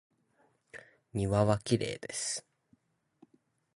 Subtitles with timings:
[1.13, 2.43] 庭はきれいです。